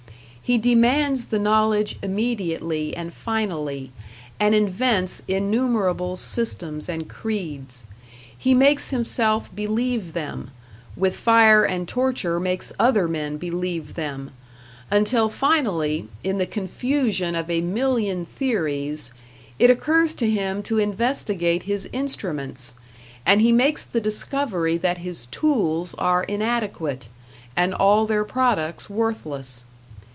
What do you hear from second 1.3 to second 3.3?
knowledge immediately and